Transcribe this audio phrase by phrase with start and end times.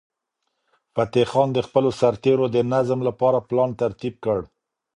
[0.93, 4.39] فتح خان د خپلو سرتیرو د نظم لپاره پلان ترتیب کړ.